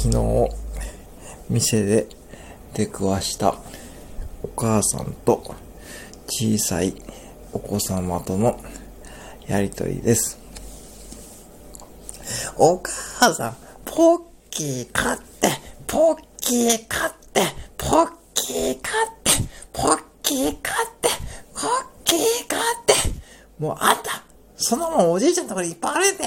[0.00, 0.48] 昨日、
[1.50, 2.06] 店で
[2.72, 3.56] 出くわした
[4.44, 5.56] お母さんと
[6.28, 6.94] 小さい
[7.52, 8.60] お子様との
[9.48, 10.38] やりとりです。
[12.56, 15.50] お母さん、ポッキー買って、
[15.88, 17.42] ポッキー買って、
[17.76, 19.32] ポッキー買って、
[19.72, 21.08] ポッキー買って、
[21.52, 22.94] ポッキー買って。
[23.58, 24.22] もうあんた、
[24.56, 26.24] そのままおじいちゃんのところにいっぱいあるんで。